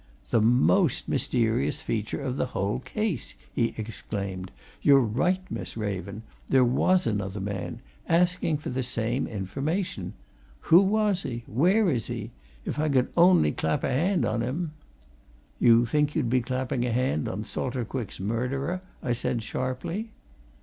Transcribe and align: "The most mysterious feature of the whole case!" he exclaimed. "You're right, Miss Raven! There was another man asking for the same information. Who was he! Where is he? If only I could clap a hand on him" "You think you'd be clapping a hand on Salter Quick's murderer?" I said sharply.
"The 0.31 0.41
most 0.41 1.07
mysterious 1.07 1.83
feature 1.83 2.19
of 2.23 2.35
the 2.35 2.47
whole 2.57 2.79
case!" 2.79 3.35
he 3.53 3.75
exclaimed. 3.77 4.49
"You're 4.81 4.99
right, 4.99 5.43
Miss 5.51 5.77
Raven! 5.77 6.23
There 6.49 6.65
was 6.65 7.05
another 7.05 7.39
man 7.39 7.81
asking 8.09 8.57
for 8.57 8.71
the 8.71 8.81
same 8.81 9.27
information. 9.27 10.13
Who 10.61 10.81
was 10.81 11.21
he! 11.21 11.43
Where 11.45 11.87
is 11.87 12.07
he? 12.07 12.31
If 12.65 12.79
only 12.79 13.49
I 13.49 13.51
could 13.51 13.57
clap 13.57 13.83
a 13.83 13.91
hand 13.91 14.25
on 14.25 14.41
him" 14.41 14.71
"You 15.69 15.85
think 15.85 16.15
you'd 16.15 16.31
be 16.31 16.41
clapping 16.41 16.83
a 16.83 16.91
hand 16.91 17.29
on 17.29 17.43
Salter 17.43 17.85
Quick's 17.85 18.19
murderer?" 18.19 18.81
I 19.03 19.13
said 19.13 19.43
sharply. 19.43 20.09